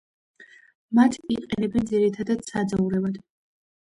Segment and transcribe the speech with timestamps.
[0.99, 3.21] მათ იყენებენ ძირითადად საძოვრებად.